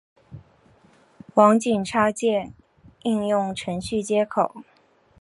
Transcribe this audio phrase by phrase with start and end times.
[1.35, 2.55] 网景插件
[3.03, 4.63] 应用程序接口。